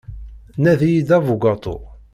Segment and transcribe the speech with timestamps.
[0.63, 1.77] Nadi-iyi-d abugaṭu.